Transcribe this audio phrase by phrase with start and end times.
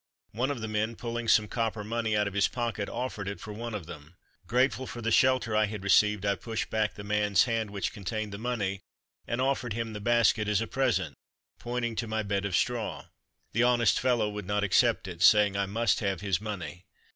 [0.31, 3.53] One of the men, pulling some copper money out of his pocket, offered it for
[3.53, 4.15] one of them.
[4.47, 8.33] Grateful for the shelter I had received, I pushed back the man's hand which contained
[8.33, 8.79] the money
[9.27, 11.13] and offered him the basket as a present,
[11.59, 13.09] pointing to my bed of straw.
[13.51, 16.87] The honest fellow would not accept it, saying I must have his money.